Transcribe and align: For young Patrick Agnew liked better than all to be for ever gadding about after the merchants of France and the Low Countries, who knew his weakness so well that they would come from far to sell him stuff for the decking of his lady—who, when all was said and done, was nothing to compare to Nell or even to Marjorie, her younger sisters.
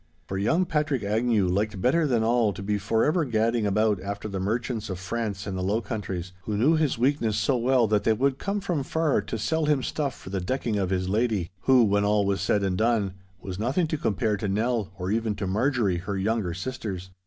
For 0.27 0.39
young 0.39 0.65
Patrick 0.65 1.03
Agnew 1.03 1.45
liked 1.47 1.79
better 1.79 2.07
than 2.07 2.23
all 2.23 2.53
to 2.53 2.63
be 2.63 2.79
for 2.79 3.05
ever 3.05 3.23
gadding 3.23 3.67
about 3.67 4.01
after 4.01 4.27
the 4.27 4.39
merchants 4.39 4.89
of 4.89 4.97
France 4.97 5.45
and 5.45 5.55
the 5.55 5.61
Low 5.61 5.79
Countries, 5.79 6.31
who 6.45 6.57
knew 6.57 6.75
his 6.75 6.97
weakness 6.97 7.37
so 7.37 7.55
well 7.55 7.85
that 7.85 8.03
they 8.03 8.13
would 8.13 8.39
come 8.39 8.61
from 8.61 8.81
far 8.81 9.21
to 9.21 9.37
sell 9.37 9.65
him 9.65 9.83
stuff 9.83 10.15
for 10.15 10.31
the 10.31 10.41
decking 10.41 10.79
of 10.79 10.89
his 10.89 11.07
lady—who, 11.07 11.83
when 11.83 12.03
all 12.03 12.25
was 12.25 12.41
said 12.41 12.63
and 12.63 12.79
done, 12.79 13.13
was 13.43 13.59
nothing 13.59 13.85
to 13.89 13.95
compare 13.99 14.37
to 14.37 14.47
Nell 14.49 14.91
or 14.97 15.11
even 15.11 15.35
to 15.35 15.45
Marjorie, 15.45 15.97
her 15.97 16.17
younger 16.17 16.55
sisters. 16.55 17.11